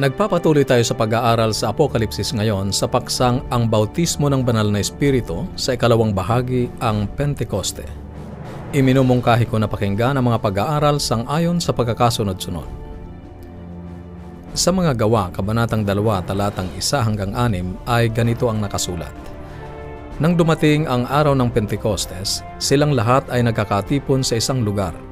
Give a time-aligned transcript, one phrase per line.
[0.00, 5.44] Nagpapatuloy tayo sa pag-aaral sa Apokalipsis ngayon sa paksang ang bautismo ng banal na espiritu
[5.60, 7.84] sa ikalawang bahagi ang Pentekoste.
[8.72, 12.64] Iminumungkahi ko na pakinggan ang mga pag-aaral sang ayon sa pagkakasunod-sunod.
[14.56, 15.92] Sa mga gawa, kabanatang 2,
[16.24, 19.12] talatang 1 hanggang 6 ay ganito ang nakasulat.
[20.16, 24.96] Nang dumating ang araw ng Pentekostes, silang lahat ay nagkakatipon sa isang lugar–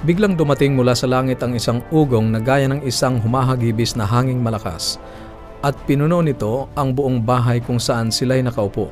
[0.00, 4.40] Biglang dumating mula sa langit ang isang ugong na gaya ng isang humahagibis na hanging
[4.40, 4.96] malakas
[5.60, 8.88] at pinuno nito ang buong bahay kung saan sila'y nakaupo.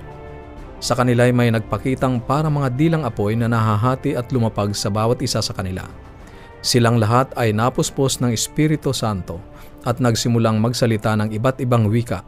[0.84, 5.40] Sa kanila'y may nagpakitang para mga dilang apoy na nahahati at lumapag sa bawat isa
[5.40, 5.88] sa kanila.
[6.60, 9.40] Silang lahat ay napuspos ng Espiritu Santo
[9.88, 12.20] at nagsimulang magsalita ng iba't ibang wika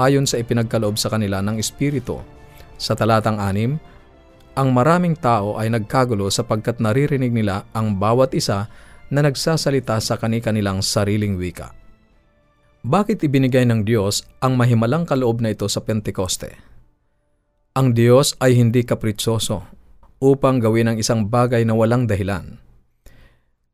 [0.00, 2.24] ayon sa ipinagkaloob sa kanila ng Espiritu.
[2.80, 3.76] Sa talatang anim,
[4.54, 8.70] ang maraming tao ay nagkagulo sapagkat naririnig nila ang bawat isa
[9.10, 11.74] na nagsasalita sa kani-kanilang sariling wika.
[12.86, 16.54] Bakit ibinigay ng Diyos ang mahimalang kaloob na ito sa Pentekoste?
[17.74, 19.66] Ang Diyos ay hindi kapritsoso
[20.22, 22.62] upang gawin ang isang bagay na walang dahilan.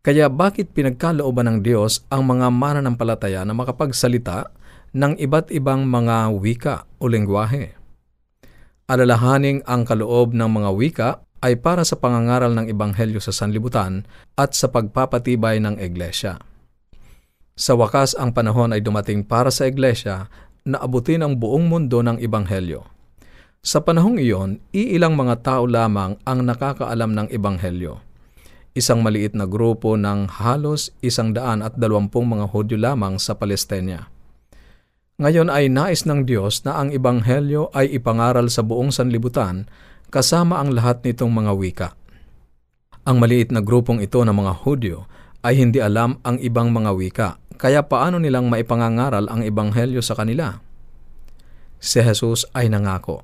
[0.00, 4.48] Kaya bakit pinagkalooban ng Diyos ang mga mananampalataya na makapagsalita
[4.97, 7.80] ng iba't ibang mga wika o lengguwahe?
[8.91, 11.11] Alalahaning ang kaloob ng mga wika
[11.47, 14.03] ay para sa pangangaral ng Ebanghelyo sa sanlibutan
[14.35, 16.43] at sa pagpapatibay ng Iglesia.
[17.55, 20.27] Sa wakas ang panahon ay dumating para sa Iglesia
[20.67, 22.85] na abutin ang buong mundo ng Ebanghelyo.
[23.61, 28.01] Sa panahong iyon, iilang mga tao lamang ang nakakaalam ng Ebanghelyo.
[28.73, 34.09] Isang maliit na grupo ng halos isang daan at dalawampung mga Hudyo lamang sa Palestina.
[35.21, 39.69] Ngayon ay nais ng Diyos na ang Ebanghelyo ay ipangaral sa buong sanlibutan
[40.09, 41.89] kasama ang lahat nitong mga wika.
[43.05, 45.05] Ang maliit na grupong ito ng mga Hudyo
[45.44, 47.28] ay hindi alam ang ibang mga wika,
[47.61, 50.56] kaya paano nilang maipangangaral ang Ebanghelyo sa kanila?
[51.77, 53.21] Si Jesus ay nangako.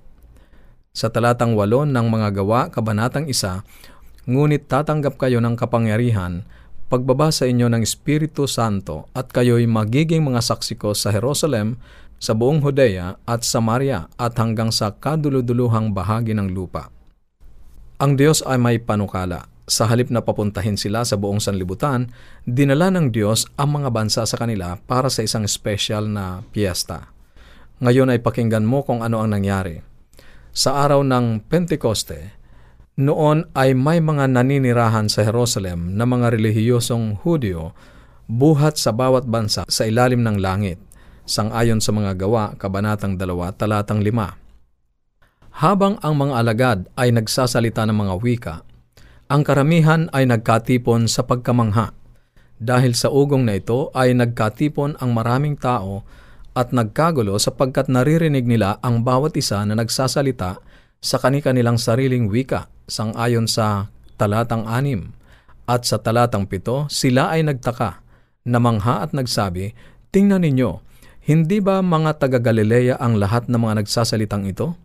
[0.92, 3.64] Sa talatang 8 ng mga gawa, kabanatang isa,
[4.28, 6.44] ngunit tatanggap kayo ng kapangyarihan
[6.86, 11.78] pagbaba sa inyo ng Espiritu Santo at kayo'y magiging mga saksi ko sa Jerusalem,
[12.16, 16.88] sa buong Hodea at Samaria at hanggang sa kaduluduluhang bahagi ng lupa.
[17.98, 19.48] Ang Diyos ay may panukala.
[19.66, 22.06] Sa halip na papuntahin sila sa buong sanlibutan,
[22.46, 27.10] dinala ng Diyos ang mga bansa sa kanila para sa isang special na piyesta.
[27.82, 29.82] Ngayon ay pakinggan mo kung ano ang nangyari.
[30.54, 32.35] Sa araw ng Pentekoste,
[32.96, 37.76] noon ay may mga naninirahan sa Jerusalem na mga relihiyosong Hudyo
[38.24, 40.80] buhat sa bawat bansa sa ilalim ng langit,
[41.28, 43.28] sangayon sa mga gawa, kabanatang 2,
[43.60, 45.60] talatang 5.
[45.60, 48.56] Habang ang mga alagad ay nagsasalita ng mga wika,
[49.28, 51.92] ang karamihan ay nagkatipon sa pagkamangha.
[52.56, 56.08] Dahil sa ugong na ito ay nagkatipon ang maraming tao
[56.56, 60.64] at nagkagulo sapagkat naririnig nila ang bawat isa na nagsasalita
[60.96, 65.12] sa kani-kanilang sariling wika sangayon sa talatang anim.
[65.66, 68.02] At sa talatang pito, sila ay nagtaka,
[68.46, 69.74] namangha at nagsabi,
[70.14, 70.80] Tingnan ninyo,
[71.26, 74.78] hindi ba mga taga-Galilea ang lahat ng mga nagsasalitang ito?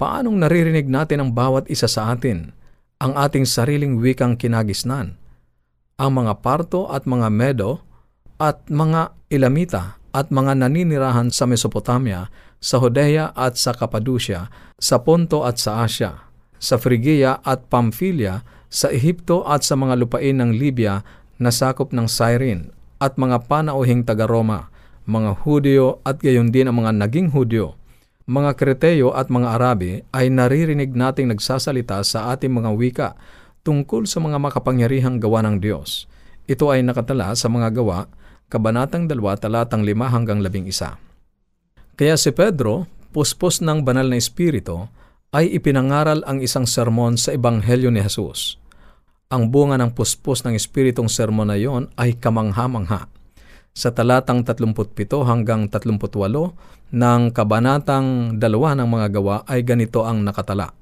[0.00, 2.56] Paanong naririnig natin ang bawat isa sa atin,
[2.96, 5.20] ang ating sariling wikang kinagisnan?
[6.00, 7.84] Ang mga Parto at mga Medo
[8.40, 14.48] at mga Ilamita at mga naninirahan sa Mesopotamia, sa Hodea at sa Kappadusya,
[14.80, 16.25] sa Ponto at sa Asya,
[16.58, 21.06] sa Phrygia at Pamphylia, sa Ehipto at sa mga lupain ng Libya
[21.36, 24.72] na sakop ng Cyrene, at mga panauhing taga-Roma,
[25.04, 27.76] mga Hudyo at gayon din ang mga naging Hudyo,
[28.26, 33.08] mga Kreteyo at mga Arabi ay naririnig nating nagsasalita sa ating mga wika
[33.62, 36.10] tungkol sa mga makapangyarihang gawa ng Diyos.
[36.50, 38.10] Ito ay nakatala sa mga gawa
[38.46, 40.70] Kabanatang 2, talatang 5 hanggang 11.
[41.98, 44.86] Kaya si Pedro, puspos ng banal na espiritu,
[45.36, 48.56] ay ipinangaral ang isang sermon sa Ebanghelyo ni Jesus.
[49.28, 53.12] Ang bunga ng puspos ng espiritong sermon na iyon ay kamangha-mangha.
[53.76, 54.96] Sa talatang 37
[55.28, 56.08] hanggang 38
[56.88, 60.72] ng kabanatang 2 ng mga gawa ay ganito ang nakatala.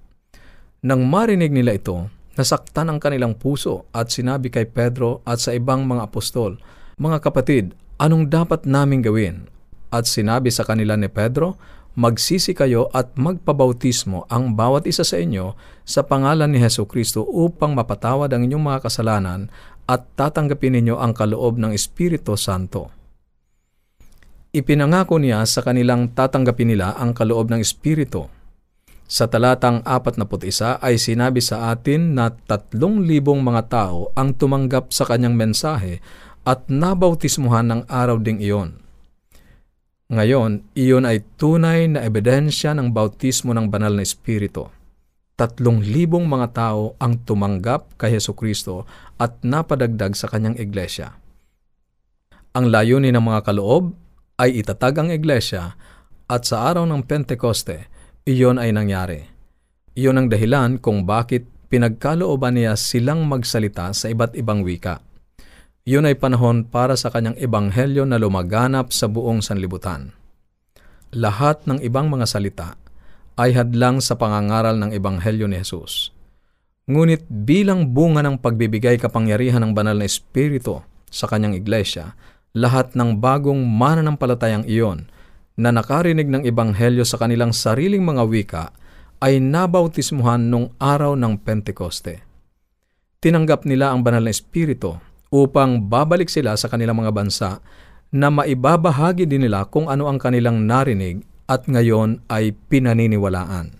[0.86, 2.06] Nang marinig nila ito,
[2.38, 6.62] nasaktan ang kanilang puso at sinabi kay Pedro at sa ibang mga apostol,
[6.94, 9.50] mga kapatid, anong dapat naming gawin?
[9.90, 11.58] At sinabi sa kanila ni Pedro,
[11.94, 15.54] magsisi kayo at magpabautismo ang bawat isa sa inyo
[15.86, 19.50] sa pangalan ni Heso Kristo upang mapatawad ang inyong mga kasalanan
[19.86, 22.90] at tatanggapin ninyo ang kaloob ng Espiritu Santo.
[24.54, 28.30] Ipinangako niya sa kanilang tatanggapin nila ang kaloob ng Espiritu.
[29.04, 35.04] Sa talatang 41 ay sinabi sa atin na tatlong libong mga tao ang tumanggap sa
[35.04, 36.00] kanyang mensahe
[36.46, 38.83] at nabautismuhan ng araw ding iyon.
[40.12, 44.68] Ngayon, iyon ay tunay na ebidensya ng bautismo ng banal na Espiritu.
[45.32, 48.84] Tatlong libong mga tao ang tumanggap kay Heso Kristo
[49.16, 51.16] at napadagdag sa kanyang iglesia.
[52.52, 53.96] Ang layunin ng mga kaloob
[54.36, 55.74] ay itatag ang iglesia
[56.28, 57.88] at sa araw ng Pentekoste,
[58.28, 59.24] iyon ay nangyari.
[59.96, 65.00] Iyon ang dahilan kung bakit pinagkalooban niya silang magsalita sa iba't ibang wika.
[65.84, 70.16] Iyon ay panahon para sa kanyang ebanghelyo na lumaganap sa buong sanlibutan.
[71.12, 72.80] Lahat ng ibang mga salita
[73.36, 76.08] ay hadlang sa pangangaral ng ebanghelyo ni Jesus.
[76.88, 80.80] Ngunit bilang bunga ng pagbibigay kapangyarihan ng banal na Espiritu
[81.12, 82.16] sa kanyang iglesia,
[82.56, 85.04] lahat ng bagong mananampalatayang iyon
[85.60, 88.64] na nakarinig ng ebanghelyo sa kanilang sariling mga wika
[89.20, 92.24] ay nabautismuhan nung araw ng Pentekoste.
[93.20, 94.96] Tinanggap nila ang banal na Espiritu
[95.34, 97.50] upang babalik sila sa kanilang mga bansa
[98.14, 103.74] na maibabahagi din nila kung ano ang kanilang narinig at ngayon ay pinaniniwalaan.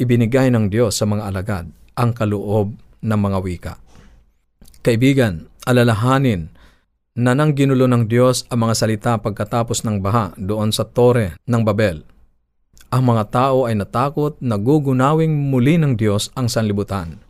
[0.00, 2.72] Ibinigay ng Diyos sa mga alagad ang kaloob
[3.04, 3.74] ng mga wika.
[4.80, 6.48] Kaibigan, alalahanin
[7.18, 11.62] na nang ginulo ng Diyos ang mga salita pagkatapos ng baha doon sa tore ng
[11.66, 12.06] Babel.
[12.88, 17.20] Ang mga tao ay natakot na gugunawing muli ng Diyos ang sanlibutan.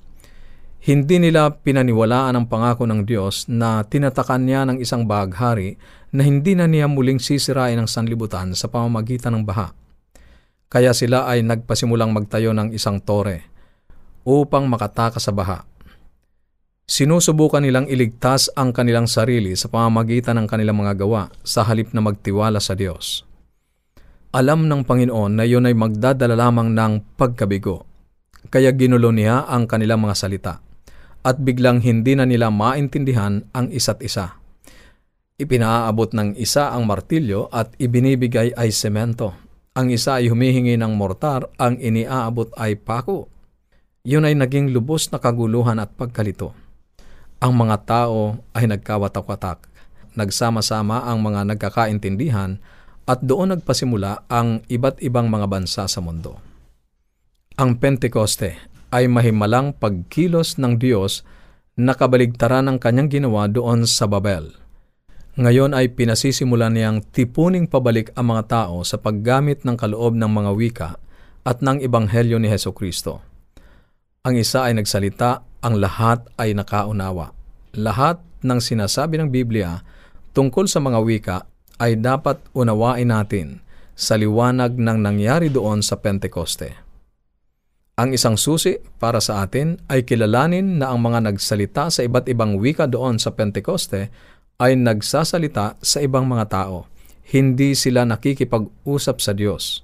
[0.78, 5.74] Hindi nila pinaniwalaan ang pangako ng Diyos na tinatakan niya ng isang baghari
[6.14, 9.74] na hindi na niya muling sisirain ang sanlibutan sa pamamagitan ng baha.
[10.70, 13.44] Kaya sila ay nagpasimulang magtayo ng isang tore
[14.22, 15.68] upang makatakas sa baha
[16.88, 22.00] Sinusubukan nilang iligtas ang kanilang sarili sa pamamagitan ng kanilang mga gawa sa halip na
[22.00, 23.28] magtiwala sa Diyos.
[24.32, 27.84] Alam ng Panginoon na iyon ay magdadala lamang ng pagkabigo,
[28.48, 30.64] kaya ginulo niya ang kanilang mga salita,
[31.22, 34.38] at biglang hindi na nila maintindihan ang isa't isa.
[35.38, 39.34] Ipinaabot ng isa ang martilyo at ibinibigay ay semento.
[39.78, 43.30] Ang isa ay humihingi ng mortar, ang iniaabot ay pako.
[44.02, 46.68] Yun ay naging lubos na kaguluhan at pagkalito
[47.38, 49.70] ang mga tao ay nagkawatak-watak.
[50.18, 52.58] Nagsama-sama ang mga nagkakaintindihan
[53.06, 56.42] at doon nagpasimula ang iba't ibang mga bansa sa mundo.
[57.54, 61.24] Ang Pentekoste ay mahimalang pagkilos ng Diyos
[61.78, 64.50] na kabaligtaran ng kanyang ginawa doon sa Babel.
[65.38, 70.50] Ngayon ay pinasisimula niyang tipuning pabalik ang mga tao sa paggamit ng kaloob ng mga
[70.58, 70.90] wika
[71.46, 73.22] at ng Ebanghelyo ni Heso Kristo.
[74.26, 77.30] Ang isa ay nagsalita ang lahat ay nakaunawa.
[77.78, 79.78] Lahat ng sinasabi ng Biblia
[80.34, 81.38] tungkol sa mga wika
[81.78, 83.62] ay dapat unawain natin
[83.94, 86.87] sa liwanag ng nangyari doon sa Pentekoste.
[87.98, 92.54] Ang isang susi para sa atin ay kilalanin na ang mga nagsalita sa iba't ibang
[92.54, 94.06] wika doon sa Pentekoste
[94.62, 96.86] ay nagsasalita sa ibang mga tao.
[97.26, 99.82] Hindi sila nakikipag-usap sa Diyos,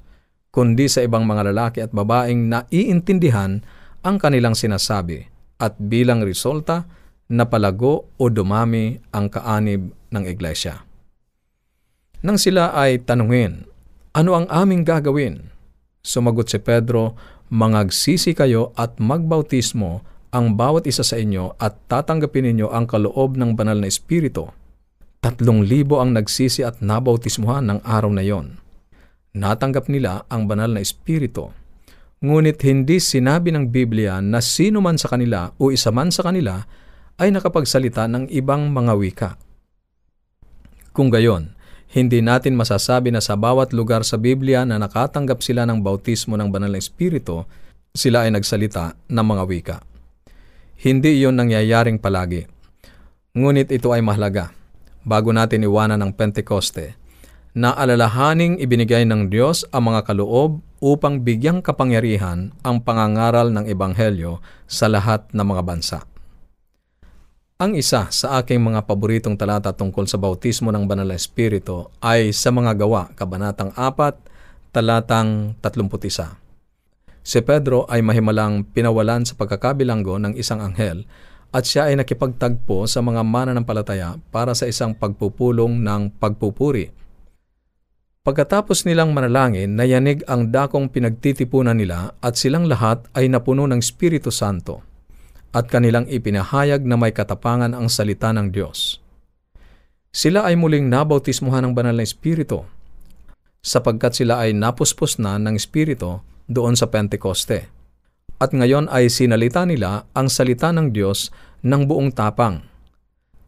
[0.54, 3.66] kundi sa ibang mga lalaki at babaeng naiintindihan
[4.06, 5.26] ang kanilang sinasabi
[5.58, 6.86] at bilang resulta,
[7.34, 10.86] napalago o dumami ang kaanib ng iglesia.
[12.22, 13.66] Nang sila ay tanungin,
[14.14, 15.50] ano ang aming gagawin?
[16.04, 17.18] Sumagot si Pedro,
[17.50, 23.54] mangagsisi kayo at magbautismo ang bawat isa sa inyo at tatanggapin ninyo ang kaloob ng
[23.54, 24.50] banal na Espiritu.
[25.24, 28.60] Tatlong libo ang nagsisi at nabautismuhan ng araw na yon.
[29.34, 31.50] Natanggap nila ang banal na Espiritu
[32.24, 36.64] Ngunit hindi sinabi ng Biblia na sino man sa kanila o isa man sa kanila
[37.20, 39.30] ay nakapagsalita ng ibang mga wika.
[40.96, 41.52] Kung gayon,
[41.94, 46.50] hindi natin masasabi na sa bawat lugar sa Biblia na nakatanggap sila ng bautismo ng
[46.50, 47.46] banal na Espiritu,
[47.94, 49.76] sila ay nagsalita ng mga wika.
[50.82, 52.50] Hindi iyon nangyayaring palagi.
[53.38, 54.50] Ngunit ito ay mahalaga.
[55.06, 56.98] Bago natin iwanan ng Pentekoste,
[57.54, 64.42] na alalahaning ibinigay ng Diyos ang mga kaloob upang bigyang kapangyarihan ang pangangaral ng Ebanghelyo
[64.66, 65.98] sa lahat ng mga bansa.
[67.54, 72.34] Ang isa sa aking mga paboritong talata tungkol sa bautismo ng Banal na Espiritu ay
[72.34, 76.34] sa mga gawa, Kabanatang 4, talatang 31.
[77.22, 81.06] Si Pedro ay mahimalang pinawalan sa pagkakabilanggo ng isang anghel
[81.54, 86.90] at siya ay nakipagtagpo sa mga mananampalataya para sa isang pagpupulong ng pagpupuri
[88.24, 94.32] Pagkatapos nilang manalangin, nayanig ang dakong pinagtitipunan nila at silang lahat ay napuno ng Espiritu
[94.32, 94.93] Santo
[95.54, 98.98] at kanilang ipinahayag na may katapangan ang salita ng Diyos.
[100.10, 102.66] Sila ay muling nabautismuhan ng banal na Espiritu
[103.64, 107.72] sapagkat sila ay napuspos na ng Espiritu doon sa Pentekoste.
[108.36, 111.32] At ngayon ay sinalita nila ang salita ng Diyos
[111.64, 112.60] ng buong tapang.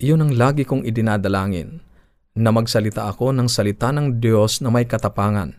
[0.01, 1.85] Iyon ang lagi kong idinadalangin
[2.37, 5.57] na magsalita ako ng salita ng Diyos na may katapangan,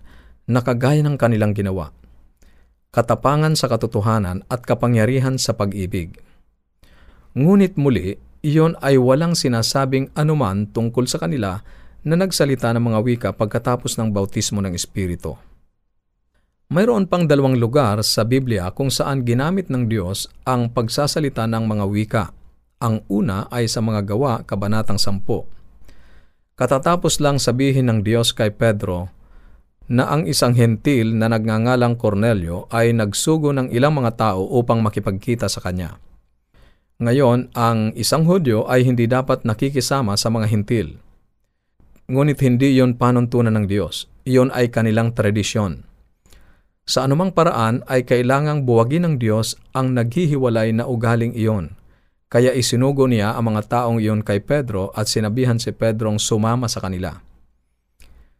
[0.49, 1.93] na kagaya ng kanilang ginawa.
[2.89, 6.17] Katapangan sa katotohanan at kapangyarihan sa pag-ibig.
[7.37, 11.61] Ngunit muli, iyon ay walang sinasabing anuman tungkol sa kanila
[12.01, 15.37] na nagsalita ng mga wika pagkatapos ng bautismo ng Espiritu.
[16.73, 21.85] Mayroon pang dalawang lugar sa Biblia kung saan ginamit ng Diyos ang pagsasalita ng mga
[21.85, 22.25] wika.
[22.81, 25.21] Ang una ay sa mga gawa, Kabanatang 10.
[26.57, 29.13] Katatapos lang sabihin ng Diyos kay Pedro
[29.85, 35.45] na ang isang hentil na nagngangalang Cornelio ay nagsugo ng ilang mga tao upang makipagkita
[35.45, 36.01] sa kanya.
[36.97, 40.97] Ngayon, ang isang Hudyo ay hindi dapat nakikisama sa mga hintil.
[42.09, 44.09] Ngunit hindi iyon panuntunan ng Diyos.
[44.25, 45.85] Iyon ay kanilang tradisyon.
[46.89, 51.77] Sa anumang paraan ay kailangang buwagin ng Diyos ang naghihiwalay na ugaling iyon.
[52.33, 56.81] Kaya isinugo niya ang mga taong iyon kay Pedro at sinabihan si Pedrong sumama sa
[56.81, 57.21] kanila.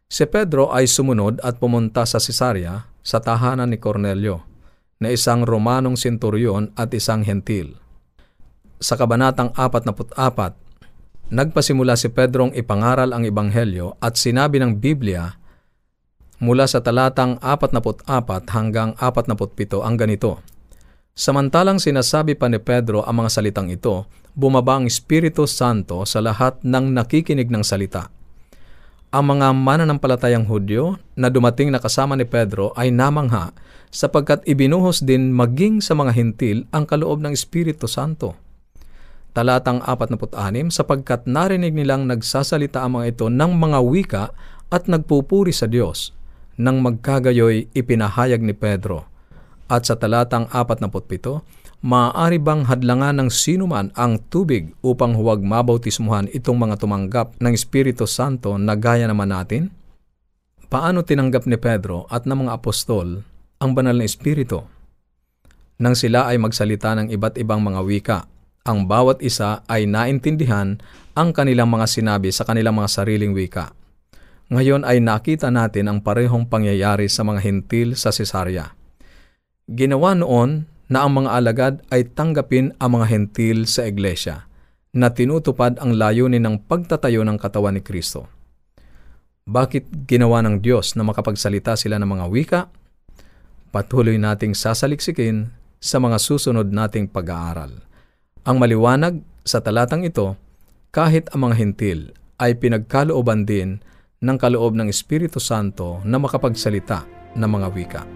[0.10, 4.42] Si Pedro ay sumunod at pumunta sa Cesarea sa tahanan ni Cornelio,
[4.98, 7.78] na isang Romanong senturyon at isang hentil
[8.78, 15.34] sa Kabanatang 44, nagpasimula si Pedrong ipangaral ang Ebanghelyo at sinabi ng Biblia
[16.38, 18.06] mula sa talatang 44
[18.54, 20.40] hanggang 47 ang ganito.
[21.18, 24.06] Samantalang sinasabi pa ni Pedro ang mga salitang ito,
[24.38, 28.14] bumaba ang Espiritu Santo sa lahat ng nakikinig ng salita.
[29.10, 33.50] Ang mga mananampalatayang Hudyo na dumating na kasama ni Pedro ay namangha
[33.90, 38.47] sapagkat ibinuhos din maging sa mga hintil ang kaloob ng Espiritu Santo
[39.36, 44.24] talatang 46, sapagkat narinig nilang nagsasalita ang mga ito ng mga wika
[44.68, 46.12] at nagpupuri sa Diyos.
[46.58, 49.06] Nang magkagayoy, ipinahayag ni Pedro.
[49.68, 51.44] At sa talatang 47,
[51.86, 58.10] maaari bang hadlangan ng sinuman ang tubig upang huwag mabautismuhan itong mga tumanggap ng Espiritu
[58.10, 59.70] Santo na gaya naman natin?
[60.68, 63.24] Paano tinanggap ni Pedro at ng mga apostol
[63.62, 64.66] ang banal na Espiritu?
[65.78, 68.20] Nang sila ay magsalita ng iba't ibang mga wika
[68.68, 70.76] ang bawat isa ay naintindihan
[71.16, 73.72] ang kanilang mga sinabi sa kanilang mga sariling wika.
[74.52, 78.76] Ngayon ay nakita natin ang parehong pangyayari sa mga hintil sa Cesarea.
[79.68, 84.48] Ginawa noon na ang mga alagad ay tanggapin ang mga hentil sa iglesia
[84.96, 88.28] na tinutupad ang layunin ng pagtatayo ng katawan ni Kristo.
[89.48, 92.62] Bakit ginawa ng Diyos na makapagsalita sila ng mga wika?
[93.72, 97.87] Patuloy nating sasaliksikin sa mga susunod nating pag-aaral.
[98.48, 100.40] Ang maliwanag sa talatang ito,
[100.96, 103.84] kahit ang mga hintil ay pinagkalooban din
[104.24, 107.04] ng kaloob ng Espiritu Santo na makapagsalita
[107.36, 108.08] ng mga wika.